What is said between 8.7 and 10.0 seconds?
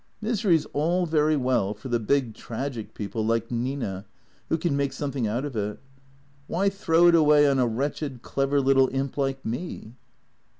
imp like me